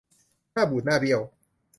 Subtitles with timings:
[0.53, 1.21] หน้าบูดหน้าเบี้ยว